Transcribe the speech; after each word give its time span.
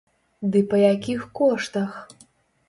Ды 0.55 0.61
па 0.71 0.79
якіх 0.83 1.21
коштах! 1.41 1.91